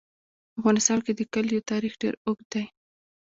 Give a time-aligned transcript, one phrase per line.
[0.51, 2.63] په افغانستان کې د کلیو تاریخ ډېر اوږد دی.